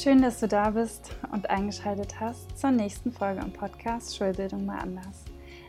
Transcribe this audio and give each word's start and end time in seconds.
Schön, 0.00 0.22
dass 0.22 0.38
du 0.38 0.46
da 0.46 0.70
bist 0.70 1.10
und 1.32 1.50
eingeschaltet 1.50 2.20
hast 2.20 2.56
zur 2.56 2.70
nächsten 2.70 3.10
Folge 3.10 3.40
im 3.40 3.52
Podcast 3.52 4.16
Schulbildung 4.16 4.64
mal 4.64 4.78
anders. 4.78 5.24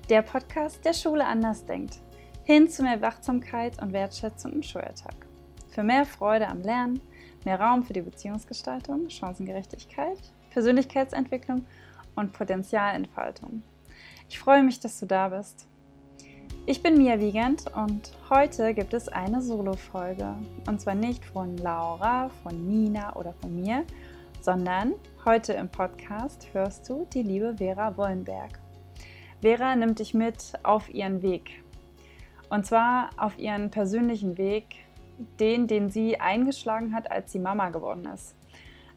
Der 0.08 0.22
Podcast, 0.22 0.86
der 0.86 0.94
Schule 0.94 1.26
anders 1.26 1.66
denkt. 1.66 2.00
Hin 2.44 2.70
zu 2.70 2.84
mehr 2.84 3.02
Wachsamkeit 3.02 3.82
und 3.82 3.92
Wertschätzung 3.92 4.54
im 4.54 4.62
Schulalltag. 4.62 5.16
Für 5.70 5.82
mehr 5.82 6.06
Freude 6.06 6.48
am 6.48 6.62
Lernen, 6.62 7.02
mehr 7.44 7.60
Raum 7.60 7.84
für 7.84 7.94
die 7.94 8.04
Beziehungsgestaltung, 8.04 9.10
Chancengerechtigkeit, 9.10 10.20
Persönlichkeitsentwicklung 10.52 11.66
und 12.16 12.32
Potenzialentfaltung. 12.32 13.64
Ich 14.30 14.38
freue 14.38 14.62
mich, 14.62 14.80
dass 14.80 15.00
du 15.00 15.08
da 15.08 15.30
bist. 15.30 15.68
Ich 16.68 16.84
bin 16.84 17.00
Mia 17.00 17.20
Wiegand 17.20 17.66
und 17.76 18.12
heute 18.30 18.76
gibt 18.76 18.94
es 18.94 19.08
eine 19.08 19.42
Solo-Folge. 19.42 20.36
Und 20.68 20.80
zwar 20.80 20.94
nicht 20.94 21.26
von 21.26 21.58
Laura, 21.58 22.30
von 22.44 22.68
Nina 22.68 23.16
oder 23.16 23.34
von 23.34 23.56
mir, 23.56 23.86
sondern 24.42 24.94
heute 25.26 25.54
im 25.54 25.70
Podcast 25.70 26.48
hörst 26.54 26.88
du 26.90 27.06
die 27.14 27.24
liebe 27.24 27.56
Vera 27.58 27.96
Wollenberg. 27.98 28.60
Vera 29.42 29.76
nimmt 29.76 30.00
dich 30.00 30.14
mit 30.14 30.54
auf 30.64 30.90
ihren 30.94 31.22
Weg. 31.22 31.64
Und 32.50 32.66
zwar 32.66 33.10
auf 33.18 33.38
ihren 33.38 33.70
persönlichen 33.70 34.38
Weg, 34.38 34.66
den, 35.40 35.68
den 35.68 35.90
sie 35.90 36.20
eingeschlagen 36.20 36.96
hat, 36.96 37.12
als 37.12 37.32
sie 37.32 37.40
Mama 37.40 37.70
geworden 37.70 38.08
ist. 38.14 38.36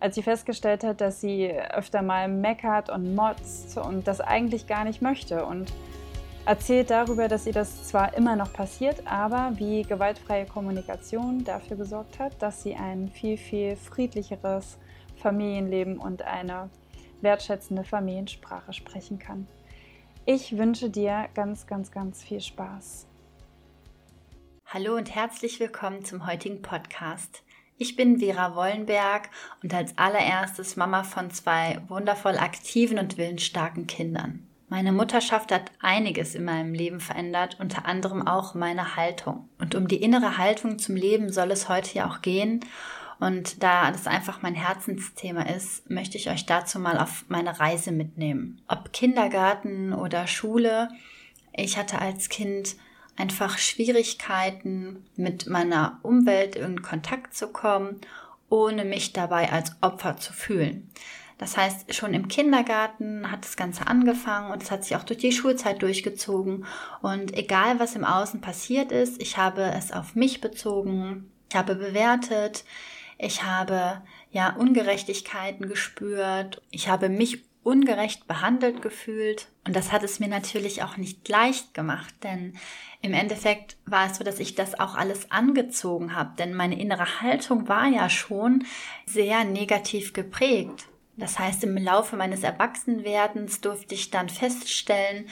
Als 0.01 0.15
sie 0.15 0.23
festgestellt 0.23 0.85
hat, 0.85 1.01
dass 1.01 1.21
sie 1.21 1.51
öfter 1.51 2.03
mal 2.03 2.29
meckert 2.29 2.91
und 2.91 3.15
motzt 3.15 3.77
und 3.79 4.07
das 4.07 4.21
eigentlich 4.21 4.67
gar 4.67 4.85
nicht 4.85 5.03
möchte 5.03 5.45
und 5.45 5.73
erzählt 6.45 6.91
darüber, 6.91 7.29
dass 7.29 7.47
ihr 7.47 7.53
das 7.53 7.89
zwar 7.89 8.17
immer 8.17 8.35
noch 8.35 8.53
passiert, 8.53 9.07
aber 9.07 9.53
wie 9.57 9.83
gewaltfreie 9.83 10.47
Kommunikation 10.47 11.45
dafür 11.45 11.77
gesorgt 11.77 12.19
hat, 12.19 12.41
dass 12.41 12.63
sie 12.63 12.75
ein 12.75 13.09
viel, 13.09 13.37
viel 13.37 13.77
friedlicheres 13.77 14.79
Familienleben 15.23 15.99
und 15.99 16.23
eine 16.23 16.69
wertschätzende 17.21 17.85
Familiensprache 17.85 18.73
sprechen 18.73 19.19
kann. 19.19 19.47
Ich 20.27 20.59
wünsche 20.59 20.91
dir 20.91 21.29
ganz, 21.35 21.67
ganz, 21.67 21.91
ganz 21.91 22.23
viel 22.23 22.41
Spaß. 22.41 23.07
Hallo 24.67 24.97
und 24.97 25.15
herzlich 25.15 25.61
willkommen 25.61 26.05
zum 26.05 26.27
heutigen 26.27 26.63
Podcast. 26.63 27.43
Ich 27.79 27.97
bin 27.97 28.19
Vera 28.19 28.55
Wollenberg 28.55 29.31
und 29.63 29.73
als 29.73 29.97
allererstes 29.97 30.77
Mama 30.77 31.05
von 31.05 31.31
zwei 31.31 31.81
wundervoll 31.89 32.39
aktiven 32.39 32.99
und 32.99 33.17
willensstarken 33.17 33.87
Kindern. 33.87 34.47
Meine 34.69 34.93
Mutterschaft 34.93 35.53
hat 35.53 35.71
einiges 35.81 36.35
in 36.35 36.45
meinem 36.45 36.73
Leben 36.73 36.99
verändert, 36.99 37.59
unter 37.61 37.85
anderem 37.85 38.27
auch 38.27 38.55
meine 38.55 38.97
Haltung. 38.97 39.49
Und 39.59 39.75
um 39.75 39.87
die 39.87 40.03
innere 40.03 40.39
Haltung 40.39 40.79
zum 40.79 40.97
Leben 40.97 41.31
soll 41.31 41.51
es 41.51 41.69
heute 41.69 41.95
ja 41.95 42.09
auch 42.09 42.23
gehen. 42.23 42.61
Und 43.23 43.63
da 43.63 43.93
das 43.93 44.09
einfach 44.09 44.43
mein 44.43 44.57
Herzensthema 44.57 45.43
ist, 45.43 45.89
möchte 45.89 46.19
ich 46.19 46.29
euch 46.29 46.45
dazu 46.45 46.81
mal 46.81 46.99
auf 46.99 47.25
meine 47.29 47.61
Reise 47.61 47.93
mitnehmen. 47.93 48.61
Ob 48.67 48.93
Kindergarten 48.93 49.93
oder 49.93 50.27
Schule, 50.27 50.89
ich 51.53 51.79
hatte 51.79 52.01
als 52.01 52.29
Kind 52.29 52.75
einfach 53.17 53.59
Schwierigkeiten, 53.59 55.05
mit 55.15 55.47
meiner 55.47 56.01
Umwelt 56.03 56.57
in 56.57 56.83
Kontakt 56.83 57.37
zu 57.37 57.47
kommen, 57.47 58.01
ohne 58.49 58.85
mich 58.85 59.13
dabei 59.13 59.53
als 59.53 59.77
Opfer 59.83 60.17
zu 60.17 60.33
fühlen. 60.33 60.91
Das 61.39 61.57
heißt, 61.57 61.95
schon 61.95 62.15
im 62.15 62.27
Kindergarten 62.27 63.31
hat 63.31 63.45
das 63.45 63.57
Ganze 63.57 63.87
angefangen 63.87 64.51
und 64.51 64.65
es 64.65 64.73
hat 64.73 64.83
sich 64.83 64.97
auch 64.97 65.05
durch 65.05 65.21
die 65.21 65.31
Schulzeit 65.31 65.81
durchgezogen. 65.81 66.65
Und 67.03 67.37
egal, 67.37 67.79
was 67.79 67.95
im 67.95 68.05
Außen 68.05 68.41
passiert 68.41 68.91
ist, 68.91 69.23
ich 69.23 69.37
habe 69.37 69.63
es 69.63 69.93
auf 69.93 70.17
mich 70.17 70.41
bezogen, 70.41 71.31
ich 71.51 71.55
habe 71.55 71.77
bewertet, 71.77 72.65
ich 73.23 73.45
habe 73.45 74.03
ja 74.33 74.51
Ungerechtigkeiten 74.57 75.69
gespürt, 75.69 76.61
ich 76.71 76.89
habe 76.89 77.09
mich 77.09 77.45
ungerecht 77.63 78.27
behandelt 78.27 78.83
gefühlt 78.83 79.47
und 79.65 79.77
das 79.77 79.93
hat 79.93 80.03
es 80.03 80.19
mir 80.19 80.27
natürlich 80.27 80.83
auch 80.83 80.97
nicht 80.97 81.29
leicht 81.29 81.73
gemacht, 81.73 82.13
denn 82.25 82.55
im 83.01 83.15
Endeffekt 83.15 83.77
war 83.87 84.11
es 84.11 84.17
so, 84.17 84.25
dass 84.25 84.41
ich 84.41 84.57
das 84.57 84.79
auch 84.79 84.97
alles 84.97 85.31
angezogen 85.31 86.17
habe, 86.17 86.33
denn 86.37 86.53
meine 86.55 86.81
innere 86.81 87.21
Haltung 87.21 87.69
war 87.69 87.87
ja 87.87 88.11
schon 88.11 88.65
sehr 89.07 89.45
negativ 89.45 90.13
geprägt. 90.13 90.89
Das 91.17 91.39
heißt, 91.39 91.63
im 91.63 91.77
Laufe 91.77 92.17
meines 92.17 92.43
Erwachsenwerdens 92.43 93.61
durfte 93.61 93.95
ich 93.95 94.11
dann 94.11 94.31
feststellen, 94.31 95.29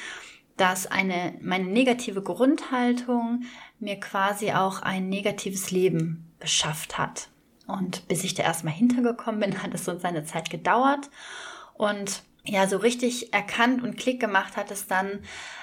dass 0.56 0.86
eine, 0.86 1.34
meine 1.40 1.64
negative 1.64 2.22
Grundhaltung 2.22 3.42
mir 3.80 3.98
quasi 3.98 4.52
auch 4.52 4.82
ein 4.82 5.08
negatives 5.08 5.72
Leben 5.72 6.30
beschafft 6.38 6.96
hat. 6.98 7.30
Und 7.70 8.06
bis 8.08 8.24
ich 8.24 8.34
da 8.34 8.42
erstmal 8.42 8.74
hintergekommen 8.74 9.40
bin, 9.40 9.62
hat 9.62 9.74
es 9.74 9.84
so 9.84 9.98
seine 9.98 10.24
Zeit 10.24 10.50
gedauert. 10.50 11.10
Und 11.74 12.22
ja, 12.44 12.66
so 12.66 12.78
richtig 12.78 13.32
erkannt 13.34 13.82
und 13.82 13.98
Klick 13.98 14.18
gemacht 14.18 14.56
hat 14.56 14.70
es 14.70 14.86
dann, 14.86 15.20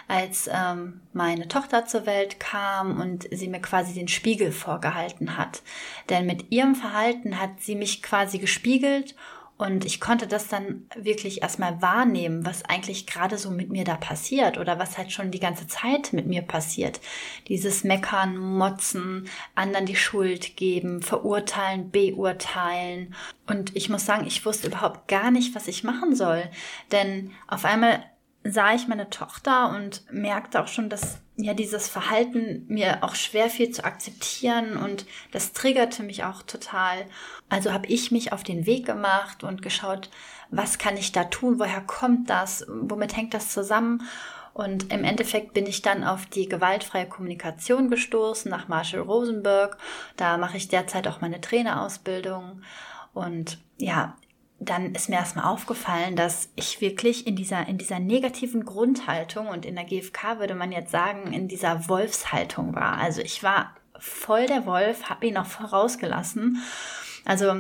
als 0.07 0.49
ähm, 0.51 1.01
meine 1.11 1.47
Tochter 1.47 1.85
zur 1.85 2.05
Welt 2.05 2.39
kam 2.39 3.01
und 3.01 3.27
sie 3.31 3.47
mir 3.47 3.59
quasi 3.59 3.93
den 3.93 4.07
Spiegel 4.07 4.51
vorgehalten 4.51 5.37
hat. 5.37 5.63
Denn 6.09 6.25
mit 6.25 6.51
ihrem 6.51 6.75
Verhalten 6.75 7.39
hat 7.39 7.59
sie 7.59 7.75
mich 7.75 8.03
quasi 8.03 8.37
gespiegelt 8.37 9.15
und 9.57 9.85
ich 9.85 9.99
konnte 9.99 10.27
das 10.27 10.47
dann 10.47 10.85
wirklich 10.95 11.41
erstmal 11.41 11.81
wahrnehmen, 11.81 12.45
was 12.45 12.63
eigentlich 12.65 13.07
gerade 13.07 13.37
so 13.37 13.49
mit 13.49 13.69
mir 13.69 13.83
da 13.83 13.95
passiert 13.95 14.57
oder 14.59 14.77
was 14.77 14.97
halt 14.97 15.11
schon 15.11 15.31
die 15.31 15.39
ganze 15.39 15.67
Zeit 15.67 16.13
mit 16.13 16.27
mir 16.27 16.43
passiert. 16.43 16.99
Dieses 17.47 17.83
Meckern, 17.83 18.37
Motzen, 18.37 19.27
anderen 19.55 19.87
die 19.87 19.95
Schuld 19.95 20.57
geben, 20.57 21.01
verurteilen, 21.01 21.89
beurteilen. 21.89 23.15
Und 23.47 23.75
ich 23.75 23.89
muss 23.89 24.05
sagen, 24.05 24.27
ich 24.27 24.45
wusste 24.45 24.67
überhaupt 24.67 25.07
gar 25.07 25.31
nicht, 25.31 25.55
was 25.55 25.67
ich 25.67 25.83
machen 25.83 26.15
soll. 26.15 26.43
Denn 26.91 27.31
auf 27.47 27.65
einmal 27.65 28.03
sah 28.51 28.73
ich 28.73 28.87
meine 28.87 29.09
Tochter 29.09 29.69
und 29.75 30.03
merkte 30.11 30.61
auch 30.61 30.67
schon, 30.67 30.89
dass 30.89 31.19
ja 31.35 31.53
dieses 31.53 31.87
Verhalten 31.87 32.65
mir 32.67 33.03
auch 33.03 33.15
schwer 33.15 33.49
fiel 33.49 33.71
zu 33.71 33.83
akzeptieren 33.83 34.77
und 34.77 35.05
das 35.31 35.53
triggerte 35.53 36.03
mich 36.03 36.23
auch 36.23 36.41
total. 36.43 37.05
Also 37.49 37.71
habe 37.71 37.87
ich 37.87 38.11
mich 38.11 38.33
auf 38.33 38.43
den 38.43 38.65
Weg 38.65 38.85
gemacht 38.85 39.43
und 39.43 39.61
geschaut, 39.61 40.09
was 40.49 40.77
kann 40.77 40.97
ich 40.97 41.11
da 41.11 41.25
tun, 41.25 41.59
woher 41.59 41.81
kommt 41.81 42.29
das, 42.29 42.65
womit 42.69 43.15
hängt 43.15 43.33
das 43.33 43.51
zusammen? 43.51 44.03
Und 44.53 44.91
im 44.91 45.03
Endeffekt 45.03 45.53
bin 45.53 45.67
ich 45.67 45.83
dann 45.83 46.03
auf 46.03 46.25
die 46.25 46.49
gewaltfreie 46.49 47.07
Kommunikation 47.07 47.91
gestoßen 47.91 48.49
nach 48.49 48.67
Marshall 48.67 49.01
Rosenberg. 49.01 49.77
Da 50.15 50.37
mache 50.37 50.57
ich 50.57 50.67
derzeit 50.67 51.07
auch 51.07 51.21
meine 51.21 51.39
Trainerausbildung. 51.39 52.63
Und 53.13 53.59
ja, 53.77 54.15
dann 54.59 54.93
ist 54.95 55.09
mir 55.09 55.17
erstmal 55.17 55.45
aufgefallen, 55.45 56.15
dass 56.15 56.49
ich 56.55 56.81
wirklich 56.81 57.27
in 57.27 57.35
dieser, 57.35 57.67
in 57.67 57.77
dieser 57.77 57.99
negativen 57.99 58.65
Grundhaltung 58.65 59.47
und 59.47 59.65
in 59.65 59.75
der 59.75 59.85
GfK 59.85 60.39
würde 60.39 60.55
man 60.55 60.71
jetzt 60.71 60.91
sagen, 60.91 61.31
in 61.31 61.47
dieser 61.47 61.87
Wolfshaltung 61.87 62.75
war. 62.75 62.97
Also 62.97 63.21
ich 63.21 63.43
war 63.43 63.75
voll 63.99 64.47
der 64.47 64.65
Wolf, 64.65 65.09
habe 65.09 65.27
ihn 65.27 65.37
auch 65.37 65.45
vorausgelassen. 65.45 66.61
Also 67.25 67.53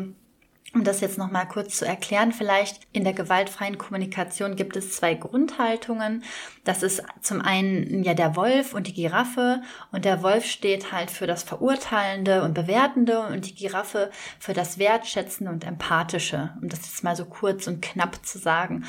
um 0.73 0.83
das 0.83 0.99
jetzt 1.01 1.17
nochmal 1.17 1.47
kurz 1.47 1.77
zu 1.77 1.85
erklären, 1.85 2.31
vielleicht 2.31 2.87
in 2.91 3.03
der 3.03 3.13
gewaltfreien 3.13 3.77
Kommunikation 3.77 4.55
gibt 4.55 4.75
es 4.75 4.95
zwei 4.95 5.13
Grundhaltungen. 5.13 6.23
Das 6.65 6.83
ist 6.83 7.03
zum 7.21 7.41
einen 7.41 8.03
ja 8.03 8.13
der 8.13 8.35
Wolf 8.35 8.73
und 8.73 8.87
die 8.87 8.93
Giraffe 8.93 9.61
und 9.91 10.05
der 10.05 10.21
Wolf 10.23 10.45
steht 10.45 10.91
halt 10.91 11.09
für 11.09 11.25
das 11.25 11.43
Verurteilende 11.43 12.43
und 12.43 12.53
Bewertende 12.53 13.21
und 13.21 13.47
die 13.47 13.55
Giraffe 13.55 14.11
für 14.39 14.53
das 14.53 14.77
Wertschätzende 14.77 15.51
und 15.51 15.65
Empathische, 15.65 16.53
um 16.61 16.67
das 16.67 16.81
jetzt 16.81 17.03
mal 17.03 17.15
so 17.15 17.25
kurz 17.25 17.67
und 17.67 17.81
knapp 17.81 18.25
zu 18.25 18.37
sagen. 18.37 18.85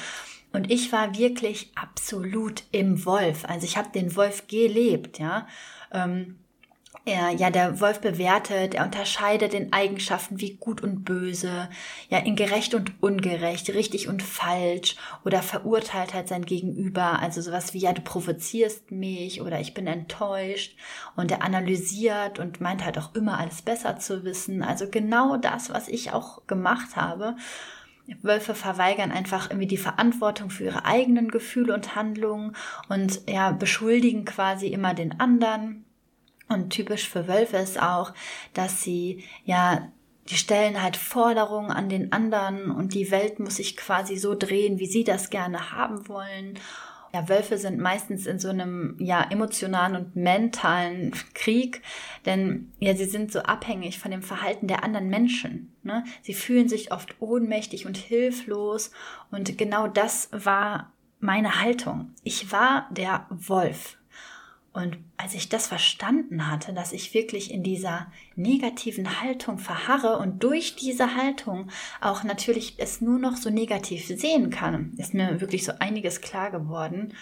Und 0.53 0.71
ich 0.71 0.93
war 0.93 1.17
wirklich 1.17 1.73
absolut 1.77 2.65
im 2.73 3.05
Wolf. 3.05 3.45
Also 3.45 3.65
ich 3.65 3.77
habe 3.77 3.91
den 3.91 4.17
Wolf 4.17 4.49
gelebt, 4.49 5.19
ja. 5.19 5.47
Ähm, 5.93 6.39
er, 7.09 7.31
ja, 7.31 7.51
der 7.51 7.81
Wolf 7.81 8.01
bewertet, 8.01 8.75
er 8.75 8.85
unterscheidet 8.85 9.55
in 9.55 9.73
Eigenschaften 9.73 10.41
wie 10.41 10.57
gut 10.57 10.83
und 10.83 11.05
böse, 11.05 11.69
ja, 12.09 12.19
in 12.19 12.37
gerecht 12.37 12.75
und 12.75 13.03
ungerecht, 13.03 13.71
richtig 13.71 14.09
und 14.09 14.23
falsch 14.23 14.97
oder 15.25 15.43
verurteilt 15.43 16.15
halt 16.15 16.29
sein 16.29 16.45
Gegenüber, 16.45 17.21
also 17.21 17.41
sowas 17.41 17.75
wie, 17.75 17.79
ja, 17.79 17.93
du 17.93 18.03
provozierst 18.03 18.91
mich 18.91 19.41
oder 19.41 19.61
ich 19.61 19.75
bin 19.75 19.87
enttäuscht. 19.87 20.77
Und 21.17 21.33
er 21.33 21.43
analysiert 21.43 22.39
und 22.39 22.61
meint 22.61 22.85
halt 22.85 22.99
auch 22.99 23.15
immer 23.15 23.39
alles 23.39 23.63
besser 23.63 23.99
zu 23.99 24.25
wissen, 24.25 24.63
also 24.63 24.89
genau 24.89 25.37
das, 25.37 25.71
was 25.71 25.89
ich 25.89 26.13
auch 26.13 26.47
gemacht 26.47 26.97
habe. 26.97 27.37
Wölfe 28.23 28.55
verweigern 28.55 29.13
einfach 29.13 29.51
irgendwie 29.51 29.67
die 29.67 29.77
Verantwortung 29.77 30.51
für 30.51 30.65
ihre 30.65 30.85
eigenen 30.85 31.31
Gefühle 31.31 31.75
und 31.75 31.95
Handlungen 31.95 32.57
und 32.89 33.21
ja, 33.29 33.51
beschuldigen 33.51 34.25
quasi 34.25 34.69
immer 34.69 34.95
den 34.95 35.21
anderen 35.21 35.85
und 36.49 36.71
typisch 36.71 37.09
für 37.09 37.29
Wölfe 37.29 37.59
ist 37.59 37.81
auch, 37.81 38.13
dass 38.55 38.83
sie 38.83 39.25
ja 39.45 39.89
die 40.31 40.37
stellen 40.37 40.83
halt 40.83 40.97
Forderungen 40.97 41.71
an 41.71 41.89
den 41.89 42.13
anderen 42.13 42.71
und 42.71 42.95
die 42.95 43.11
Welt 43.11 43.39
muss 43.39 43.57
sich 43.57 43.77
quasi 43.77 44.17
so 44.17 44.35
drehen, 44.35 44.79
wie 44.79 44.87
sie 44.87 45.05
das 45.05 45.31
gerne 45.31 45.73
haben 45.73 46.07
wollen. 46.09 46.59
Ja, 47.15 47.27
Wölfe 47.31 47.57
sind 47.57 47.79
meistens 47.79 48.27
in 48.27 48.39
so 48.39 48.51
einem 48.51 48.97
ja 48.99 49.27
emotionalen 49.31 49.97
und 49.97 50.17
mentalen 50.17 51.13
Krieg, 51.33 51.81
denn 52.27 52.71
ja, 52.79 52.95
sie 52.95 53.07
sind 53.07 53.33
so 53.33 53.41
abhängig 53.41 53.99
von 53.99 54.11
dem 54.11 54.23
Verhalten 54.23 54.69
der 54.69 54.85
anderen 54.85 55.09
Menschen. 55.09 55.75
Ne? 55.83 56.05
Sie 56.21 56.35
fühlen 56.35 56.69
sich 56.69 56.93
oft 56.93 57.17
ohnmächtig 57.21 57.87
und 57.87 57.97
hilflos 57.97 58.91
und 59.31 59.57
genau 59.57 59.87
das 59.87 60.29
war 60.33 60.93
meine 61.21 61.63
Haltung. 61.63 62.13
Ich 62.23 62.53
war 62.53 62.89
der 62.91 63.27
Wolf. 63.31 63.98
Und 64.79 64.97
als 65.17 65.35
ich 65.35 65.49
das 65.49 65.67
verstanden 65.67 66.49
hatte, 66.49 66.73
dass 66.73 66.93
ich 66.93 67.13
wirklich 67.13 67.51
in 67.51 67.65
dieser 67.65 68.13
negativen 68.37 69.21
Haltung 69.21 69.59
verharre 69.59 70.19
und 70.19 70.45
durch 70.45 70.77
diese 70.77 71.17
Haltung 71.17 71.69
auch 72.01 72.23
natürlich 72.23 72.75
es 72.79 73.01
nur 73.01 73.19
noch 73.19 73.37
so 73.37 73.51
negativ 73.51 74.07
sehen 74.07 74.51
kann, 74.51 74.95
ist 74.97 75.15
mir 75.15 75.41
wirklich 75.41 75.65
so 75.65 75.73
einiges 75.81 76.21
klar 76.21 76.53
geworden. 76.53 77.13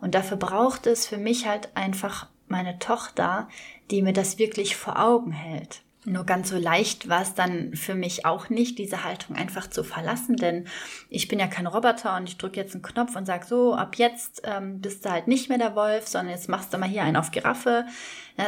Und 0.00 0.16
dafür 0.16 0.38
braucht 0.38 0.88
es 0.88 1.06
für 1.06 1.16
mich 1.16 1.46
halt 1.46 1.76
einfach 1.76 2.26
meine 2.48 2.80
Tochter, 2.80 3.48
die 3.92 4.02
mir 4.02 4.12
das 4.12 4.38
wirklich 4.38 4.74
vor 4.74 5.00
Augen 5.00 5.30
hält. 5.30 5.82
Nur 6.06 6.24
ganz 6.24 6.50
so 6.50 6.58
leicht 6.58 7.08
war 7.08 7.22
es 7.22 7.34
dann 7.34 7.74
für 7.74 7.94
mich 7.94 8.26
auch 8.26 8.50
nicht, 8.50 8.78
diese 8.78 9.04
Haltung 9.04 9.36
einfach 9.36 9.68
zu 9.68 9.82
verlassen, 9.82 10.36
denn 10.36 10.66
ich 11.08 11.28
bin 11.28 11.38
ja 11.38 11.46
kein 11.46 11.66
Roboter 11.66 12.16
und 12.16 12.28
ich 12.28 12.36
drücke 12.36 12.60
jetzt 12.60 12.74
einen 12.74 12.82
Knopf 12.82 13.16
und 13.16 13.24
sage 13.24 13.46
so, 13.46 13.74
ab 13.74 13.96
jetzt 13.96 14.42
ähm, 14.44 14.80
bist 14.80 15.04
du 15.04 15.10
halt 15.10 15.28
nicht 15.28 15.48
mehr 15.48 15.58
der 15.58 15.74
Wolf, 15.74 16.06
sondern 16.06 16.34
jetzt 16.34 16.48
machst 16.48 16.74
du 16.74 16.78
mal 16.78 16.88
hier 16.88 17.02
einen 17.02 17.16
auf 17.16 17.30
Giraffe. 17.30 17.86
Ja, 18.36 18.44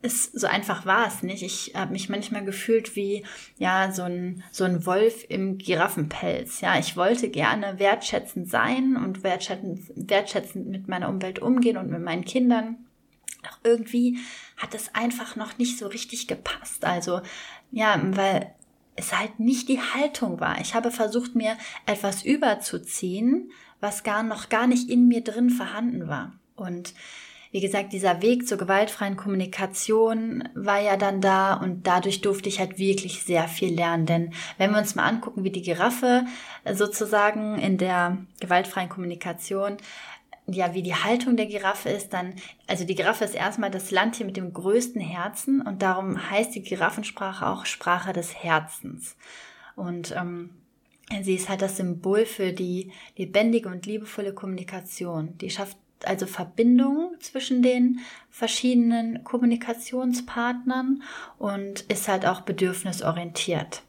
ist, 0.00 0.38
so 0.38 0.46
einfach 0.46 0.86
war 0.86 1.06
es 1.06 1.22
nicht. 1.22 1.42
Ich 1.42 1.72
habe 1.74 1.92
mich 1.92 2.08
manchmal 2.08 2.44
gefühlt 2.44 2.94
wie 2.94 3.24
ja 3.56 3.90
so 3.90 4.02
ein 4.02 4.44
so 4.52 4.64
ein 4.64 4.86
Wolf 4.86 5.24
im 5.28 5.58
Giraffenpelz. 5.58 6.60
Ja, 6.60 6.78
ich 6.78 6.96
wollte 6.96 7.30
gerne 7.30 7.78
wertschätzend 7.78 8.48
sein 8.48 8.96
und 8.96 9.24
wertschätzend, 9.24 9.80
wertschätzend 9.96 10.68
mit 10.68 10.88
meiner 10.88 11.08
Umwelt 11.08 11.40
umgehen 11.40 11.76
und 11.76 11.90
mit 11.90 12.00
meinen 12.00 12.24
Kindern. 12.24 12.87
Doch 13.42 13.58
irgendwie 13.64 14.18
hat 14.56 14.74
es 14.74 14.94
einfach 14.94 15.36
noch 15.36 15.58
nicht 15.58 15.78
so 15.78 15.86
richtig 15.86 16.26
gepasst. 16.26 16.84
Also 16.84 17.20
ja, 17.70 18.00
weil 18.02 18.54
es 18.96 19.16
halt 19.16 19.38
nicht 19.38 19.68
die 19.68 19.80
Haltung 19.80 20.40
war. 20.40 20.60
Ich 20.60 20.74
habe 20.74 20.90
versucht, 20.90 21.34
mir 21.34 21.56
etwas 21.86 22.24
überzuziehen, 22.24 23.50
was 23.80 24.02
gar 24.02 24.22
noch 24.22 24.48
gar 24.48 24.66
nicht 24.66 24.90
in 24.90 25.06
mir 25.06 25.22
drin 25.22 25.50
vorhanden 25.50 26.08
war. 26.08 26.32
Und 26.56 26.94
wie 27.50 27.60
gesagt, 27.60 27.92
dieser 27.92 28.20
Weg 28.20 28.46
zur 28.46 28.58
gewaltfreien 28.58 29.16
Kommunikation 29.16 30.48
war 30.54 30.80
ja 30.80 30.96
dann 30.96 31.20
da 31.20 31.54
und 31.54 31.86
dadurch 31.86 32.20
durfte 32.20 32.48
ich 32.48 32.58
halt 32.58 32.78
wirklich 32.78 33.22
sehr 33.22 33.48
viel 33.48 33.74
lernen. 33.74 34.04
Denn 34.04 34.34
wenn 34.58 34.72
wir 34.72 34.78
uns 34.78 34.94
mal 34.94 35.06
angucken, 35.06 35.44
wie 35.44 35.50
die 35.50 35.62
Giraffe 35.62 36.26
sozusagen 36.70 37.56
in 37.58 37.78
der 37.78 38.18
gewaltfreien 38.40 38.90
Kommunikation 38.90 39.78
ja, 40.50 40.74
wie 40.74 40.82
die 40.82 40.94
Haltung 40.94 41.36
der 41.36 41.46
Giraffe 41.46 41.90
ist, 41.90 42.12
dann, 42.12 42.34
also 42.66 42.84
die 42.84 42.94
Giraffe 42.94 43.24
ist 43.24 43.34
erstmal 43.34 43.70
das 43.70 43.90
Landtier 43.90 44.26
mit 44.26 44.36
dem 44.36 44.52
größten 44.52 45.00
Herzen 45.00 45.60
und 45.60 45.82
darum 45.82 46.30
heißt 46.30 46.54
die 46.54 46.62
Giraffensprache 46.62 47.46
auch 47.46 47.66
Sprache 47.66 48.12
des 48.12 48.34
Herzens. 48.34 49.16
Und 49.76 50.14
ähm, 50.16 50.50
sie 51.22 51.34
ist 51.34 51.48
halt 51.48 51.62
das 51.62 51.76
Symbol 51.76 52.24
für 52.24 52.52
die 52.52 52.92
lebendige 53.16 53.68
und 53.68 53.86
liebevolle 53.86 54.32
Kommunikation. 54.32 55.36
Die 55.38 55.50
schafft 55.50 55.76
also 56.04 56.26
Verbindung 56.26 57.14
zwischen 57.20 57.62
den 57.62 58.00
verschiedenen 58.30 59.24
Kommunikationspartnern 59.24 61.02
und 61.38 61.80
ist 61.82 62.08
halt 62.08 62.24
auch 62.24 62.42
bedürfnisorientiert 62.42 63.82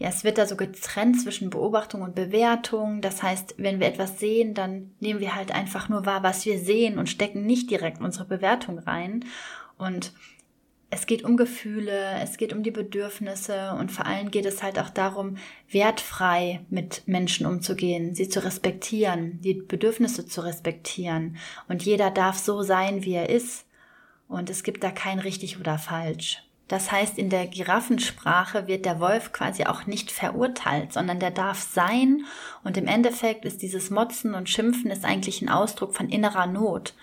ja, 0.00 0.08
es 0.08 0.24
wird 0.24 0.38
da 0.38 0.46
so 0.46 0.56
getrennt 0.56 1.20
zwischen 1.20 1.50
Beobachtung 1.50 2.00
und 2.00 2.14
Bewertung. 2.14 3.02
Das 3.02 3.22
heißt, 3.22 3.56
wenn 3.58 3.80
wir 3.80 3.86
etwas 3.86 4.18
sehen, 4.18 4.54
dann 4.54 4.92
nehmen 4.98 5.20
wir 5.20 5.34
halt 5.36 5.52
einfach 5.52 5.90
nur 5.90 6.06
wahr, 6.06 6.22
was 6.22 6.46
wir 6.46 6.58
sehen 6.58 6.98
und 6.98 7.10
stecken 7.10 7.44
nicht 7.44 7.70
direkt 7.70 8.00
unsere 8.00 8.24
Bewertung 8.24 8.78
rein. 8.78 9.26
Und 9.76 10.14
es 10.88 11.04
geht 11.04 11.22
um 11.22 11.36
Gefühle, 11.36 12.18
es 12.22 12.38
geht 12.38 12.54
um 12.54 12.62
die 12.62 12.70
Bedürfnisse 12.70 13.76
und 13.78 13.92
vor 13.92 14.06
allem 14.06 14.30
geht 14.30 14.46
es 14.46 14.62
halt 14.62 14.78
auch 14.78 14.88
darum, 14.88 15.36
wertfrei 15.68 16.64
mit 16.70 17.06
Menschen 17.06 17.44
umzugehen, 17.44 18.14
sie 18.14 18.30
zu 18.30 18.42
respektieren, 18.42 19.38
die 19.42 19.52
Bedürfnisse 19.52 20.24
zu 20.24 20.40
respektieren. 20.40 21.36
Und 21.68 21.84
jeder 21.84 22.10
darf 22.10 22.38
so 22.38 22.62
sein, 22.62 23.04
wie 23.04 23.12
er 23.12 23.28
ist. 23.28 23.66
Und 24.28 24.48
es 24.48 24.62
gibt 24.62 24.82
da 24.82 24.90
kein 24.90 25.18
richtig 25.18 25.60
oder 25.60 25.76
falsch. 25.76 26.42
Das 26.70 26.92
heißt, 26.92 27.18
in 27.18 27.30
der 27.30 27.48
Giraffensprache 27.48 28.68
wird 28.68 28.84
der 28.84 29.00
Wolf 29.00 29.32
quasi 29.32 29.64
auch 29.64 29.86
nicht 29.86 30.12
verurteilt, 30.12 30.92
sondern 30.92 31.18
der 31.18 31.32
darf 31.32 31.60
sein. 31.60 32.24
Und 32.62 32.76
im 32.76 32.86
Endeffekt 32.86 33.44
ist 33.44 33.60
dieses 33.60 33.90
Motzen 33.90 34.36
und 34.36 34.48
Schimpfen 34.48 34.92
ist 34.92 35.04
eigentlich 35.04 35.42
ein 35.42 35.48
Ausdruck 35.48 35.96
von 35.96 36.08
innerer 36.08 36.46
Not. 36.46 36.94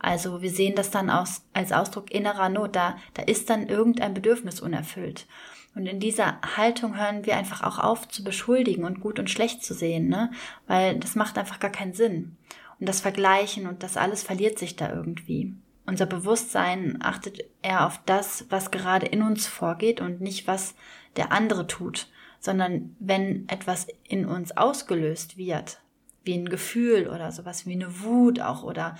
Also 0.00 0.42
wir 0.42 0.50
sehen 0.50 0.74
das 0.74 0.90
dann 0.90 1.08
aus, 1.08 1.42
als 1.52 1.70
Ausdruck 1.70 2.10
innerer 2.10 2.48
Not. 2.48 2.74
Da, 2.74 2.96
da 3.14 3.22
ist 3.22 3.48
dann 3.48 3.68
irgendein 3.68 4.12
Bedürfnis 4.12 4.60
unerfüllt. 4.60 5.28
Und 5.76 5.86
in 5.86 6.00
dieser 6.00 6.40
Haltung 6.56 6.98
hören 6.98 7.24
wir 7.24 7.36
einfach 7.36 7.62
auch 7.62 7.78
auf 7.78 8.08
zu 8.08 8.24
beschuldigen 8.24 8.82
und 8.82 8.98
gut 8.98 9.20
und 9.20 9.30
schlecht 9.30 9.62
zu 9.62 9.72
sehen, 9.72 10.08
ne? 10.08 10.32
Weil 10.66 10.98
das 10.98 11.14
macht 11.14 11.38
einfach 11.38 11.60
gar 11.60 11.70
keinen 11.70 11.94
Sinn. 11.94 12.36
Und 12.80 12.88
das 12.88 13.00
Vergleichen 13.00 13.68
und 13.68 13.84
das 13.84 13.96
alles 13.96 14.24
verliert 14.24 14.58
sich 14.58 14.74
da 14.74 14.92
irgendwie 14.92 15.54
unser 15.86 16.06
Bewusstsein 16.06 16.98
achtet 17.00 17.44
eher 17.62 17.86
auf 17.86 18.00
das, 18.06 18.46
was 18.50 18.70
gerade 18.70 19.06
in 19.06 19.22
uns 19.22 19.46
vorgeht 19.46 20.00
und 20.00 20.20
nicht, 20.20 20.46
was 20.46 20.74
der 21.16 21.32
andere 21.32 21.66
tut, 21.66 22.08
sondern 22.40 22.96
wenn 22.98 23.48
etwas 23.48 23.86
in 24.04 24.26
uns 24.26 24.56
ausgelöst 24.56 25.36
wird, 25.36 25.80
wie 26.24 26.34
ein 26.34 26.48
Gefühl 26.48 27.08
oder 27.08 27.32
sowas 27.32 27.66
wie 27.66 27.72
eine 27.72 28.00
Wut 28.00 28.40
auch 28.40 28.62
oder 28.62 28.96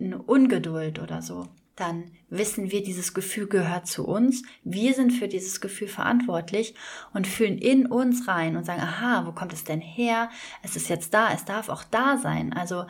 eine 0.00 0.20
Ungeduld 0.20 0.98
oder 0.98 1.22
so, 1.22 1.48
dann 1.76 2.04
wissen 2.30 2.70
wir, 2.70 2.82
dieses 2.82 3.14
Gefühl 3.14 3.48
gehört 3.48 3.86
zu 3.88 4.06
uns. 4.06 4.42
Wir 4.62 4.94
sind 4.94 5.12
für 5.12 5.26
dieses 5.26 5.60
Gefühl 5.60 5.88
verantwortlich 5.88 6.74
und 7.12 7.26
fühlen 7.26 7.58
in 7.58 7.86
uns 7.86 8.28
rein 8.28 8.56
und 8.56 8.64
sagen, 8.64 8.80
aha, 8.80 9.26
wo 9.26 9.32
kommt 9.32 9.52
es 9.52 9.64
denn 9.64 9.80
her? 9.80 10.30
Es 10.62 10.76
ist 10.76 10.88
jetzt 10.88 11.14
da, 11.14 11.32
es 11.32 11.44
darf 11.44 11.68
auch 11.68 11.82
da 11.84 12.16
sein. 12.16 12.52
Also 12.52 12.86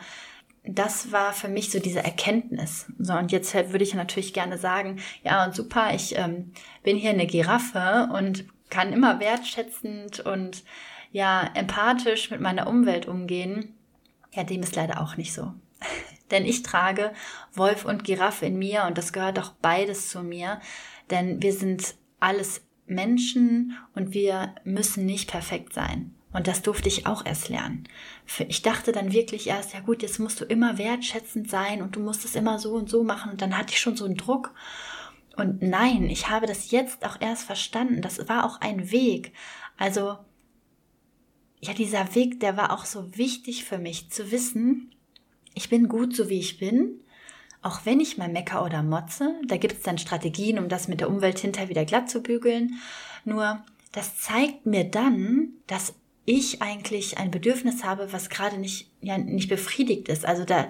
das 0.67 1.11
war 1.11 1.33
für 1.33 1.47
mich 1.47 1.71
so 1.71 1.79
diese 1.79 2.03
Erkenntnis. 2.03 2.87
So, 2.99 3.13
und 3.13 3.31
jetzt 3.31 3.53
würde 3.53 3.83
ich 3.83 3.93
natürlich 3.93 4.33
gerne 4.33 4.57
sagen, 4.57 4.99
ja, 5.23 5.45
und 5.45 5.55
super, 5.55 5.93
ich 5.93 6.17
ähm, 6.17 6.51
bin 6.83 6.97
hier 6.97 7.11
eine 7.11 7.27
Giraffe 7.27 8.09
und 8.13 8.45
kann 8.69 8.93
immer 8.93 9.19
wertschätzend 9.19 10.19
und 10.21 10.63
ja, 11.11 11.49
empathisch 11.53 12.31
mit 12.31 12.41
meiner 12.41 12.67
Umwelt 12.67 13.07
umgehen. 13.07 13.75
Ja, 14.33 14.43
dem 14.43 14.63
ist 14.63 14.75
leider 14.75 15.01
auch 15.01 15.17
nicht 15.17 15.33
so. 15.33 15.53
denn 16.31 16.45
ich 16.45 16.63
trage 16.63 17.11
Wolf 17.53 17.85
und 17.85 18.03
Giraffe 18.03 18.45
in 18.45 18.57
mir 18.57 18.85
und 18.85 18.97
das 18.97 19.13
gehört 19.13 19.39
auch 19.39 19.51
beides 19.61 20.09
zu 20.09 20.23
mir, 20.23 20.59
denn 21.11 21.41
wir 21.41 21.53
sind 21.53 21.95
alles 22.19 22.65
Menschen 22.87 23.77
und 23.93 24.13
wir 24.13 24.55
müssen 24.63 25.05
nicht 25.05 25.29
perfekt 25.29 25.73
sein. 25.73 26.13
Und 26.35 26.47
das 26.47 26.61
durfte 26.61 26.89
ich 26.89 27.07
auch 27.07 27.25
erst 27.25 27.47
lernen. 27.47 27.87
Ich 28.49 28.61
dachte 28.61 28.91
dann 28.91 29.13
wirklich 29.13 29.47
erst, 29.47 29.73
ja 29.73 29.79
gut, 29.79 30.01
jetzt 30.01 30.19
musst 30.19 30.41
du 30.41 30.45
immer 30.45 30.77
wertschätzend 30.77 31.49
sein 31.49 31.81
und 31.81 31.95
du 31.95 32.01
musst 32.01 32.25
es 32.25 32.35
immer 32.35 32.59
so 32.59 32.73
und 32.73 32.89
so 32.89 33.05
machen. 33.05 33.31
Und 33.31 33.41
dann 33.41 33.57
hatte 33.57 33.71
ich 33.71 33.79
schon 33.79 33.95
so 33.95 34.03
einen 34.03 34.17
Druck. 34.17 34.53
Und 35.37 35.61
nein, 35.61 36.09
ich 36.09 36.29
habe 36.29 36.45
das 36.45 36.71
jetzt 36.71 37.05
auch 37.05 37.21
erst 37.21 37.43
verstanden. 37.43 38.01
Das 38.01 38.27
war 38.27 38.45
auch 38.45 38.59
ein 38.59 38.91
Weg. 38.91 39.31
Also, 39.77 40.17
ja, 41.61 41.73
dieser 41.73 42.15
Weg, 42.15 42.41
der 42.41 42.57
war 42.57 42.73
auch 42.73 42.83
so 42.83 43.15
wichtig 43.15 43.63
für 43.63 43.77
mich 43.77 44.11
zu 44.11 44.29
wissen, 44.29 44.93
ich 45.53 45.69
bin 45.69 45.87
gut 45.87 46.13
so 46.13 46.27
wie 46.27 46.39
ich 46.39 46.57
bin. 46.57 47.01
Auch 47.61 47.85
wenn 47.85 48.01
ich 48.01 48.17
mal 48.17 48.27
mecker 48.27 48.65
oder 48.65 48.83
motze, 48.83 49.35
da 49.45 49.55
gibt 49.55 49.75
es 49.75 49.83
dann 49.83 49.97
Strategien, 49.97 50.59
um 50.59 50.67
das 50.67 50.89
mit 50.89 50.99
der 50.99 51.09
Umwelt 51.09 51.39
hinterher 51.39 51.69
wieder 51.69 51.85
glatt 51.85 52.09
zu 52.09 52.21
bügeln. 52.21 52.73
Nur, 53.23 53.63
das 53.93 54.19
zeigt 54.19 54.65
mir 54.65 54.83
dann, 54.83 55.53
dass 55.65 55.95
ich 56.25 56.61
eigentlich 56.61 57.17
ein 57.17 57.31
Bedürfnis 57.31 57.83
habe, 57.83 58.11
was 58.11 58.29
gerade 58.29 58.57
nicht, 58.57 58.89
ja, 59.01 59.17
nicht 59.17 59.49
befriedigt 59.49 60.09
ist. 60.09 60.25
Also 60.25 60.43
da 60.43 60.67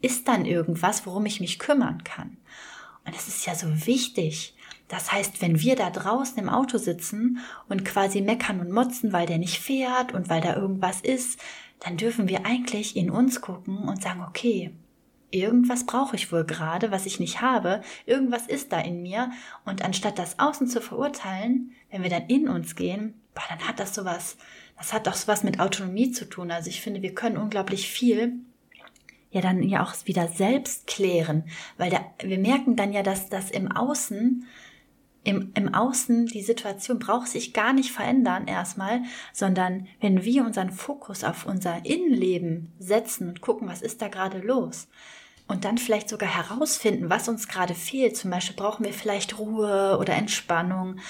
ist 0.00 0.28
dann 0.28 0.44
irgendwas, 0.44 1.06
worum 1.06 1.24
ich 1.26 1.40
mich 1.40 1.58
kümmern 1.58 2.04
kann. 2.04 2.36
Und 3.06 3.16
es 3.16 3.28
ist 3.28 3.46
ja 3.46 3.54
so 3.54 3.86
wichtig. 3.86 4.54
Das 4.88 5.12
heißt, 5.12 5.40
wenn 5.40 5.60
wir 5.60 5.76
da 5.76 5.90
draußen 5.90 6.38
im 6.38 6.50
Auto 6.50 6.76
sitzen 6.76 7.38
und 7.68 7.84
quasi 7.84 8.20
meckern 8.20 8.60
und 8.60 8.70
motzen, 8.70 9.12
weil 9.12 9.26
der 9.26 9.38
nicht 9.38 9.58
fährt 9.58 10.12
und 10.12 10.28
weil 10.28 10.42
da 10.42 10.56
irgendwas 10.56 11.00
ist, 11.00 11.40
dann 11.80 11.96
dürfen 11.96 12.28
wir 12.28 12.46
eigentlich 12.46 12.96
in 12.96 13.10
uns 13.10 13.40
gucken 13.40 13.78
und 13.78 14.02
sagen, 14.02 14.22
okay, 14.28 14.74
irgendwas 15.30 15.84
brauche 15.84 16.16
ich 16.16 16.30
wohl 16.30 16.44
gerade, 16.44 16.90
was 16.90 17.06
ich 17.06 17.18
nicht 17.18 17.40
habe, 17.40 17.82
irgendwas 18.06 18.46
ist 18.46 18.72
da 18.72 18.80
in 18.80 19.02
mir 19.02 19.32
und 19.64 19.82
anstatt 19.82 20.18
das 20.18 20.38
außen 20.38 20.68
zu 20.68 20.80
verurteilen, 20.80 21.72
wenn 21.90 22.02
wir 22.02 22.10
dann 22.10 22.26
in 22.28 22.48
uns 22.48 22.76
gehen, 22.76 23.14
boah, 23.34 23.42
dann 23.48 23.66
hat 23.66 23.80
das 23.80 23.94
sowas, 23.94 24.36
das 24.76 24.92
hat 24.92 25.08
auch 25.08 25.16
was 25.26 25.44
mit 25.44 25.60
Autonomie 25.60 26.10
zu 26.10 26.28
tun. 26.28 26.50
Also 26.50 26.68
ich 26.68 26.80
finde, 26.80 27.02
wir 27.02 27.14
können 27.14 27.36
unglaublich 27.36 27.88
viel 27.88 28.34
ja 29.30 29.40
dann 29.40 29.62
ja 29.64 29.82
auch 29.82 29.94
wieder 30.04 30.28
selbst 30.28 30.86
klären, 30.86 31.44
weil 31.76 31.90
da, 31.90 32.00
wir 32.22 32.38
merken 32.38 32.76
dann 32.76 32.92
ja, 32.92 33.02
dass 33.02 33.28
das 33.28 33.50
im 33.50 33.70
Außen 33.70 34.46
im, 35.24 35.52
im 35.54 35.74
Außen, 35.74 36.26
die 36.26 36.42
Situation 36.42 36.98
braucht 36.98 37.28
sich 37.28 37.54
gar 37.54 37.72
nicht 37.72 37.90
verändern 37.90 38.46
erstmal, 38.46 39.02
sondern 39.32 39.88
wenn 40.00 40.22
wir 40.22 40.44
unseren 40.44 40.70
Fokus 40.70 41.24
auf 41.24 41.46
unser 41.46 41.84
Innenleben 41.86 42.72
setzen 42.78 43.28
und 43.28 43.40
gucken, 43.40 43.66
was 43.66 43.80
ist 43.80 44.02
da 44.02 44.08
gerade 44.08 44.38
los, 44.38 44.86
und 45.46 45.64
dann 45.64 45.78
vielleicht 45.78 46.08
sogar 46.08 46.28
herausfinden, 46.28 47.10
was 47.10 47.28
uns 47.28 47.48
gerade 47.48 47.74
fehlt. 47.74 48.16
Zum 48.16 48.30
Beispiel 48.30 48.56
brauchen 48.56 48.84
wir 48.84 48.92
vielleicht 48.92 49.38
Ruhe 49.38 49.98
oder 50.00 50.14
Entspannung 50.14 51.00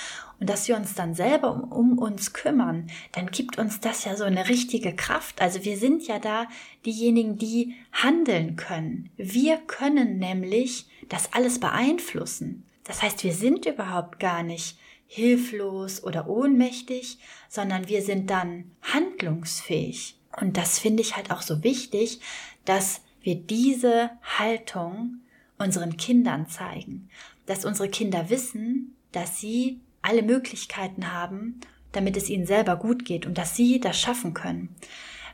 und 0.41 0.51
dass 0.51 0.67
wir 0.69 0.77
uns 0.77 0.95
dann 0.95 1.15
selber 1.15 1.53
um, 1.53 1.73
um, 1.73 1.99
uns 1.99 2.33
kümmern, 2.33 2.91
dann 3.13 3.31
gibt 3.31 3.59
uns 3.59 3.81
das 3.81 4.05
ja 4.05 4.17
so 4.17 4.25
eine 4.25 4.49
richtige 4.49 4.95
Kraft. 4.95 5.41
Also 5.41 5.65
wir 5.65 5.77
sind 5.79 6.07
ja 6.07 6.19
da 6.19 6.47
diejenigen, 6.85 7.39
die 7.39 7.75
handeln 7.93 8.57
können. 8.57 9.11
Wir 9.17 9.59
können 9.59 10.19
nämlich 10.19 10.87
das 11.09 11.33
alles 11.33 11.61
beeinflussen. 11.61 12.65
Das 12.85 13.03
heißt, 13.03 13.25
wir 13.25 13.33
sind 13.33 13.67
überhaupt 13.67 14.19
gar 14.19 14.43
nicht 14.43 14.77
hilflos 15.07 16.03
oder 16.03 16.29
ohnmächtig, 16.29 17.19
sondern 17.49 17.89
wir 17.89 18.03
sind 18.03 18.29
dann 18.31 18.73
handlungsfähig. 18.83 20.19
Und 20.41 20.57
das 20.57 20.79
finde 20.81 21.03
ich 21.03 21.17
halt 21.17 21.31
auch 21.31 21.43
so 21.43 21.63
wichtig, 21.63 22.21
dass 22.65 23.01
wir 23.25 23.35
diese 23.35 24.11
Haltung 24.39 25.21
unseren 25.59 25.97
Kindern 25.97 26.49
zeigen, 26.49 27.09
dass 27.47 27.65
unsere 27.65 27.89
Kinder 27.89 28.31
wissen, 28.31 28.95
dass 29.13 29.41
sie 29.41 29.81
alle 30.03 30.23
Möglichkeiten 30.23 31.13
haben, 31.13 31.61
damit 31.93 32.17
es 32.17 32.29
ihnen 32.29 32.47
selber 32.47 32.77
gut 32.77 33.05
geht 33.05 33.27
und 33.27 33.39
dass 33.39 33.57
sie 33.57 33.81
das 33.81 33.99
schaffen 33.99 34.35
können. 34.35 34.75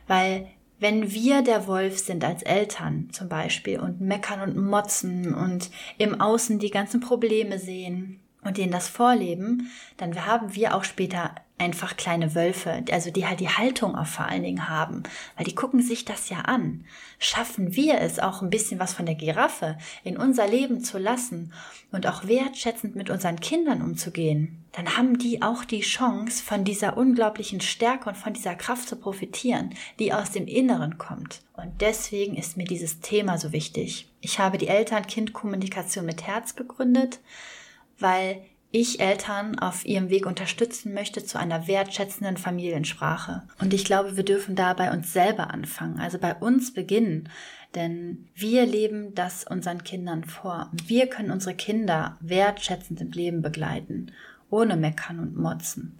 Weil 0.07 0.47
wenn 0.79 1.11
wir 1.11 1.41
der 1.43 1.67
Wolf 1.67 1.99
sind 1.99 2.23
als 2.23 2.41
Eltern 2.41 3.09
zum 3.11 3.29
Beispiel 3.29 3.79
und 3.79 4.01
meckern 4.01 4.41
und 4.41 4.57
motzen 4.57 5.33
und 5.33 5.69
im 5.97 6.19
Außen 6.19 6.57
die 6.57 6.71
ganzen 6.71 7.01
Probleme 7.01 7.59
sehen 7.59 8.20
und 8.43 8.57
denen 8.57 8.71
das 8.71 8.87
vorleben, 8.87 9.71
dann 9.97 10.25
haben 10.25 10.55
wir 10.55 10.75
auch 10.75 10.83
später 10.83 11.35
einfach 11.57 11.95
kleine 11.95 12.33
Wölfe, 12.33 12.83
also 12.91 13.11
die 13.11 13.27
halt 13.27 13.39
die 13.39 13.49
Haltung 13.49 13.95
auch 13.95 14.07
vor 14.07 14.25
allen 14.25 14.43
Dingen 14.43 14.67
haben, 14.67 15.03
weil 15.37 15.45
die 15.45 15.53
gucken 15.53 15.81
sich 15.81 16.05
das 16.05 16.29
ja 16.29 16.39
an. 16.39 16.85
Schaffen 17.19 17.75
wir 17.75 18.01
es 18.01 18.17
auch 18.17 18.41
ein 18.41 18.49
bisschen 18.49 18.79
was 18.79 18.93
von 18.93 19.05
der 19.05 19.13
Giraffe 19.13 19.77
in 20.03 20.17
unser 20.17 20.47
Leben 20.47 20.83
zu 20.83 20.97
lassen 20.97 21.53
und 21.91 22.07
auch 22.07 22.25
wertschätzend 22.27 22.95
mit 22.95 23.11
unseren 23.11 23.39
Kindern 23.39 23.83
umzugehen, 23.83 24.61
dann 24.71 24.97
haben 24.97 25.17
die 25.19 25.41
auch 25.41 25.65
die 25.65 25.81
Chance, 25.81 26.41
von 26.43 26.63
dieser 26.63 26.97
unglaublichen 26.97 27.61
Stärke 27.61 28.09
und 28.09 28.17
von 28.17 28.33
dieser 28.33 28.55
Kraft 28.55 28.87
zu 28.87 28.95
profitieren, 28.95 29.75
die 29.99 30.13
aus 30.13 30.31
dem 30.31 30.47
Inneren 30.47 30.97
kommt. 30.97 31.41
Und 31.53 31.81
deswegen 31.81 32.37
ist 32.37 32.57
mir 32.57 32.63
dieses 32.63 33.01
Thema 33.01 33.37
so 33.37 33.51
wichtig. 33.51 34.07
Ich 34.21 34.39
habe 34.39 34.57
die 34.57 34.69
Eltern-Kind-Kommunikation 34.69 36.05
mit 36.05 36.25
Herz 36.25 36.55
gegründet, 36.55 37.19
weil 38.01 38.41
ich 38.71 39.01
Eltern 39.01 39.59
auf 39.59 39.85
ihrem 39.85 40.09
Weg 40.09 40.25
unterstützen 40.25 40.93
möchte 40.93 41.23
zu 41.25 41.37
einer 41.37 41.67
wertschätzenden 41.67 42.37
Familiensprache. 42.37 43.43
Und 43.59 43.73
ich 43.73 43.83
glaube, 43.83 44.15
wir 44.15 44.23
dürfen 44.23 44.55
da 44.55 44.73
bei 44.73 44.91
uns 44.91 45.11
selber 45.11 45.51
anfangen, 45.51 45.99
also 45.99 46.17
bei 46.17 46.33
uns 46.35 46.73
beginnen. 46.73 47.29
Denn 47.75 48.29
wir 48.33 48.65
leben 48.65 49.13
das 49.13 49.43
unseren 49.43 49.83
Kindern 49.83 50.23
vor. 50.23 50.71
Wir 50.85 51.07
können 51.07 51.31
unsere 51.31 51.55
Kinder 51.55 52.17
wertschätzend 52.21 53.01
im 53.01 53.11
Leben 53.11 53.41
begleiten, 53.41 54.13
ohne 54.49 54.77
Meckern 54.77 55.19
und 55.19 55.37
Motzen. 55.37 55.99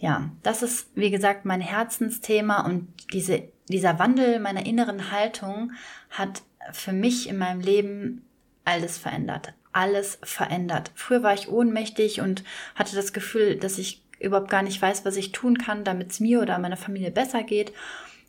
Ja, 0.00 0.30
das 0.42 0.62
ist, 0.62 0.90
wie 0.94 1.10
gesagt, 1.10 1.44
mein 1.44 1.60
Herzensthema 1.60 2.64
und 2.64 2.88
diese, 3.12 3.42
dieser 3.68 3.98
Wandel 3.98 4.38
meiner 4.38 4.64
inneren 4.64 5.10
Haltung 5.10 5.72
hat 6.10 6.42
für 6.72 6.92
mich 6.92 7.28
in 7.28 7.36
meinem 7.36 7.60
Leben 7.60 8.24
alles 8.64 8.96
verändert 8.96 9.54
alles 9.72 10.18
verändert. 10.22 10.90
Früher 10.94 11.22
war 11.22 11.34
ich 11.34 11.48
ohnmächtig 11.48 12.20
und 12.20 12.44
hatte 12.74 12.96
das 12.96 13.12
Gefühl, 13.12 13.56
dass 13.56 13.78
ich 13.78 14.02
überhaupt 14.20 14.50
gar 14.50 14.62
nicht 14.62 14.80
weiß, 14.80 15.04
was 15.04 15.16
ich 15.16 15.32
tun 15.32 15.58
kann, 15.58 15.84
damit 15.84 16.10
es 16.10 16.20
mir 16.20 16.40
oder 16.40 16.58
meiner 16.58 16.76
Familie 16.76 17.10
besser 17.10 17.42
geht. 17.42 17.72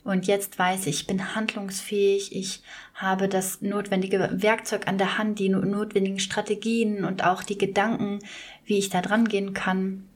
Und 0.04 0.28
jetzt 0.28 0.58
weiß 0.58 0.88
ich, 0.88 1.02
ich 1.02 1.08
bin 1.08 1.36
handlungsfähig, 1.36 2.36
ich 2.36 2.64
habe 2.94 3.28
das 3.28 3.62
notwendige 3.62 4.30
Werkzeug 4.32 4.88
an 4.88 4.98
der 4.98 5.18
Hand, 5.18 5.40
die 5.40 5.50
notwendigen 5.50 6.20
Strategien 6.20 7.04
und 7.04 7.24
auch 7.24 7.44
die 7.44 7.58
Gedanken, 7.58 8.20
wie 8.66 8.78
ich 8.78 8.90
da 8.90 9.02
dran 9.02 9.28
gehen 9.28 9.54
kann. 9.54 10.08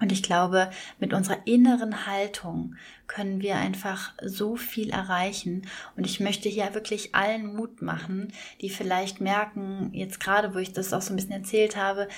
Und 0.00 0.12
ich 0.12 0.22
glaube, 0.22 0.70
mit 0.98 1.12
unserer 1.12 1.46
inneren 1.46 2.06
Haltung 2.06 2.76
können 3.06 3.40
wir 3.40 3.56
einfach 3.56 4.12
so 4.22 4.56
viel 4.56 4.90
erreichen. 4.90 5.66
Und 5.96 6.04
ich 6.04 6.20
möchte 6.20 6.48
hier 6.48 6.74
wirklich 6.74 7.14
allen 7.14 7.54
Mut 7.54 7.82
machen, 7.82 8.32
die 8.60 8.70
vielleicht 8.70 9.20
merken, 9.20 9.90
jetzt 9.92 10.20
gerade, 10.20 10.54
wo 10.54 10.58
ich 10.58 10.72
das 10.72 10.92
auch 10.92 11.02
so 11.02 11.12
ein 11.12 11.16
bisschen 11.16 11.32
erzählt 11.32 11.76
habe, 11.76 12.08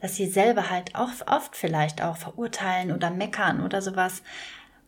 dass 0.00 0.16
sie 0.16 0.26
selber 0.26 0.68
halt 0.68 0.94
auch 0.96 1.10
oft 1.26 1.56
vielleicht 1.56 2.02
auch 2.02 2.16
verurteilen 2.16 2.92
oder 2.92 3.10
meckern 3.10 3.64
oder 3.64 3.80
sowas. 3.80 4.22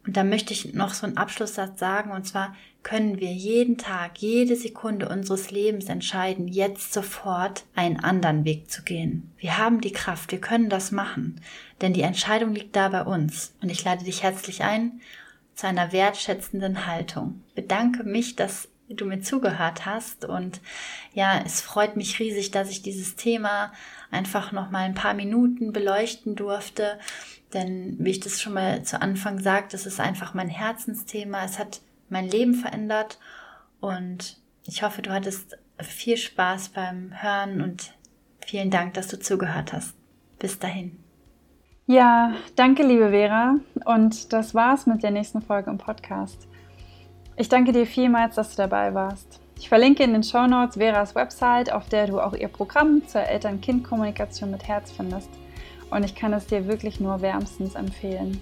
Und 0.07 0.17
da 0.17 0.25
möchte 0.25 0.53
ich 0.53 0.75
noch 0.75 0.93
so 0.93 1.07
einen 1.07 1.17
Abschlusssatz 1.17 1.79
sagen, 1.81 2.11
und 2.11 2.27
zwar 2.27 2.55
können 2.83 3.19
wir 3.19 3.33
jeden 3.33 3.79
Tag, 3.79 4.19
jede 4.19 4.55
Sekunde 4.57 5.09
unseres 5.09 5.51
Lebens 5.51 5.87
entscheiden, 5.87 6.49
jetzt 6.49 6.93
sofort 6.93 7.65
einen 7.75 7.99
anderen 8.01 8.45
Weg 8.45 8.71
zu 8.71 8.83
gehen. 8.83 9.33
Wir 9.39 9.57
haben 9.57 9.81
die 9.81 9.93
Kraft, 9.93 10.31
wir 10.31 10.41
können 10.41 10.69
das 10.69 10.93
machen, 10.93 11.41
denn 11.81 11.95
die 11.95 12.03
Entscheidung 12.03 12.55
liegt 12.55 12.77
da 12.77 12.91
bei 12.91 13.03
uns. 13.03 13.55
Und 13.63 13.71
ich 13.71 13.83
lade 13.85 14.05
dich 14.05 14.23
herzlich 14.23 14.63
ein 14.63 15.01
zu 15.55 15.67
einer 15.67 15.93
wertschätzenden 15.93 16.87
Haltung. 16.87 17.43
Bedanke 17.55 18.05
mich, 18.05 18.37
dass 18.37 18.69
du 18.89 19.07
mir 19.07 19.23
zugehört 19.23 19.87
hast 19.87 20.27
und 20.27 20.61
ja, 21.15 21.41
es 21.45 21.63
freut 21.63 21.97
mich 21.97 22.19
riesig, 22.19 22.51
dass 22.51 22.69
ich 22.69 22.83
dieses 22.83 23.17
Thema 23.17 23.73
einfach 24.15 24.53
noch 24.53 24.71
mal 24.71 24.85
ein 24.85 24.95
paar 24.95 25.15
Minuten 25.15 25.73
beleuchten 25.73 26.37
durfte, 26.37 26.99
denn 27.53 27.97
wie 27.99 28.11
ich 28.11 28.21
das 28.21 28.41
schon 28.41 28.55
mal 28.55 28.83
zu 28.83 29.01
Anfang 29.03 29.39
sagte, 29.41 29.73
das 29.73 29.87
ist 29.87 30.01
einfach 30.01 30.35
mein 30.35 30.49
Herzensthema. 30.49 31.45
Es 31.45 31.59
hat 31.59 31.81
mein 32.09 32.29
Leben 32.29 32.55
verändert 32.55 33.19
und 33.81 34.39
ich 34.67 34.83
hoffe, 34.83 35.03
du 35.03 35.11
hattest 35.11 35.59
viel 35.81 36.17
Spaß 36.17 36.71
beim 36.71 37.13
Hören 37.23 37.61
und 37.61 37.93
vielen 38.47 38.71
Dank, 38.71 38.95
dass 38.95 39.09
du 39.09 39.19
zugehört 39.19 39.73
hast. 39.73 39.95
Bis 40.39 40.59
dahin. 40.59 40.99
Ja, 41.87 42.35
danke, 42.57 42.83
liebe 42.83 43.11
Vera. 43.11 43.57
Und 43.85 44.33
das 44.33 44.55
war's 44.55 44.87
mit 44.87 45.03
der 45.03 45.11
nächsten 45.11 45.43
Folge 45.43 45.71
im 45.71 45.79
Podcast. 45.79 46.49
Ich 47.37 47.49
danke 47.49 47.73
dir 47.73 47.87
vielmals, 47.87 48.37
dass 48.37 48.51
du 48.51 48.57
dabei 48.57 48.95
warst. 48.95 49.41
Ich 49.57 49.69
verlinke 49.69 50.03
in 50.03 50.13
den 50.13 50.23
Show 50.23 50.47
Notes 50.47 50.77
Veras 50.77 51.15
Website, 51.15 51.73
auf 51.73 51.89
der 51.89 52.07
du 52.07 52.21
auch 52.21 52.35
ihr 52.35 52.49
Programm 52.49 53.07
zur 53.07 53.23
Eltern-Kind-Kommunikation 53.23 54.51
mit 54.51 54.67
Herz 54.67 54.93
findest. 54.93 55.31
Und 55.91 56.05
ich 56.05 56.15
kann 56.15 56.33
es 56.33 56.47
dir 56.47 56.67
wirklich 56.67 57.01
nur 57.01 57.23
wärmstens 57.23 57.75
empfehlen. 57.75 58.41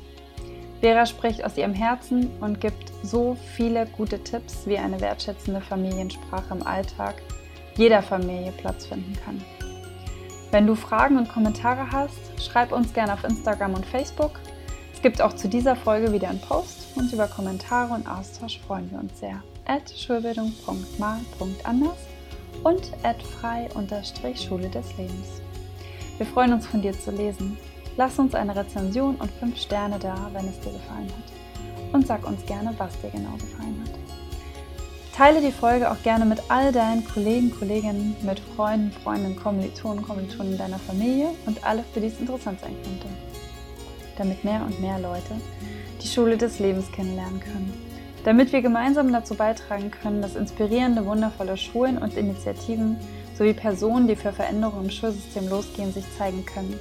Vera 0.80 1.06
spricht 1.06 1.44
aus 1.44 1.56
ihrem 1.56 1.74
Herzen 1.74 2.28
und 2.40 2.60
gibt 2.60 2.92
so 3.04 3.36
viele 3.56 3.86
gute 3.86 4.22
Tipps, 4.24 4.66
wie 4.66 4.78
eine 4.78 5.00
wertschätzende 5.00 5.60
Familiensprache 5.60 6.54
im 6.54 6.66
Alltag 6.66 7.22
jeder 7.76 8.02
Familie 8.02 8.52
Platz 8.52 8.86
finden 8.86 9.16
kann. 9.24 9.40
Wenn 10.50 10.66
du 10.66 10.74
Fragen 10.74 11.16
und 11.18 11.28
Kommentare 11.28 11.90
hast, 11.92 12.42
schreib 12.42 12.72
uns 12.72 12.92
gerne 12.92 13.12
auf 13.12 13.24
Instagram 13.24 13.74
und 13.74 13.86
Facebook. 13.86 14.40
Es 14.92 15.00
gibt 15.00 15.22
auch 15.22 15.34
zu 15.34 15.48
dieser 15.48 15.76
Folge 15.76 16.12
wieder 16.12 16.28
einen 16.28 16.40
Post 16.40 16.96
und 16.96 17.12
über 17.12 17.28
Kommentare 17.28 17.94
und 17.94 18.08
Austausch 18.08 18.60
freuen 18.60 18.90
wir 18.90 18.98
uns 18.98 19.18
sehr. 19.20 19.42
At 19.72 19.88
schulbildung.mal.anders 19.96 21.98
und 22.62 22.92
at 23.04 23.22
frei-schule 23.22 24.68
des 24.68 24.94
Lebens. 24.98 25.40
Wir 26.18 26.26
freuen 26.26 26.52
uns 26.52 26.66
von 26.66 26.82
dir 26.82 26.92
zu 26.92 27.10
lesen. 27.10 27.56
Lass 27.96 28.18
uns 28.18 28.34
eine 28.34 28.54
Rezension 28.54 29.14
und 29.14 29.30
5 29.30 29.58
Sterne 29.58 29.98
da, 29.98 30.28
wenn 30.34 30.46
es 30.46 30.60
dir 30.60 30.72
gefallen 30.72 31.08
hat. 31.08 31.94
Und 31.94 32.06
sag 32.06 32.26
uns 32.26 32.44
gerne, 32.44 32.74
was 32.76 32.92
dir 33.00 33.08
genau 33.08 33.32
gefallen 33.38 33.82
hat. 33.82 33.92
Teile 35.16 35.40
die 35.40 35.52
Folge 35.52 35.90
auch 35.90 36.02
gerne 36.02 36.26
mit 36.26 36.42
all 36.50 36.70
deinen 36.70 37.06
Kollegen, 37.06 37.50
Kolleginnen, 37.58 38.14
mit 38.20 38.40
Freunden, 38.40 38.92
Freundinnen, 39.02 39.36
Kommilitonen, 39.36 40.04
Kommilitonen 40.04 40.58
deiner 40.58 40.80
Familie 40.80 41.30
und 41.46 41.64
alle, 41.64 41.82
für 41.94 42.00
die 42.00 42.08
es 42.08 42.20
interessant 42.20 42.60
sein 42.60 42.76
könnte. 42.82 43.06
Damit 44.18 44.44
mehr 44.44 44.66
und 44.66 44.78
mehr 44.82 44.98
Leute 44.98 45.40
die 46.02 46.08
Schule 46.08 46.36
des 46.36 46.58
Lebens 46.58 46.92
kennenlernen 46.92 47.40
können. 47.40 47.91
Damit 48.24 48.52
wir 48.52 48.62
gemeinsam 48.62 49.12
dazu 49.12 49.34
beitragen 49.34 49.90
können, 49.90 50.22
dass 50.22 50.36
inspirierende, 50.36 51.04
wundervolle 51.04 51.56
Schulen 51.56 51.98
und 51.98 52.16
Initiativen 52.16 52.96
sowie 53.36 53.52
Personen, 53.52 54.06
die 54.06 54.16
für 54.16 54.32
Veränderungen 54.32 54.84
im 54.84 54.90
Schulsystem 54.90 55.48
losgehen, 55.48 55.92
sich 55.92 56.04
zeigen 56.16 56.44
können. 56.46 56.78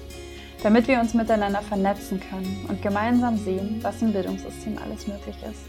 Damit 0.62 0.88
wir 0.88 1.00
uns 1.00 1.16
miteinander 1.16 1.62
vernetzen 1.62 2.20
können 2.20 2.66
und 2.68 2.84
gemeinsam 2.84 3.38
sehen, 3.38 3.80
was 3.82 4.02
im 4.04 4.14
Bildungssystem 4.14 4.78
alles 4.78 5.08
möglich 5.08 5.36
ist. 5.50 5.62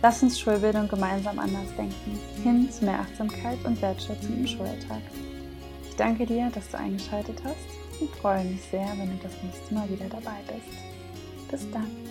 Lass 0.00 0.22
uns 0.22 0.38
Schulbildung 0.38 0.88
gemeinsam 0.88 1.38
anders 1.38 1.74
denken, 1.76 2.18
hin 2.42 2.70
zu 2.70 2.84
mehr 2.84 3.00
Achtsamkeit 3.00 3.58
und 3.64 3.82
Wertschätzung 3.82 4.38
im 4.38 4.46
Schulalltag. 4.46 5.02
Ich 5.88 5.96
danke 5.96 6.24
dir, 6.24 6.50
dass 6.54 6.70
du 6.70 6.78
eingeschaltet 6.78 7.42
hast 7.44 8.00
und 8.00 8.08
freue 8.10 8.44
mich 8.44 8.62
sehr, 8.70 8.88
wenn 8.96 9.10
du 9.10 9.22
das 9.22 9.32
nächste 9.42 9.74
Mal 9.74 9.90
wieder 9.90 10.06
dabei 10.08 10.38
bist. 10.46 11.50
Bis 11.50 11.70
dann. 11.72 12.07